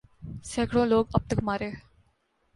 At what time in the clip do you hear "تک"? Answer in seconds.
1.29-1.39